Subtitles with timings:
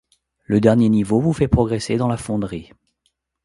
[0.45, 2.73] Le dernier niveau vous fait progresser dans la fonderie.